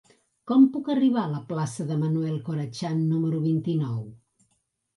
[0.51, 4.05] Com puc arribar a la plaça de Manuel Corachan número vint-i-nou?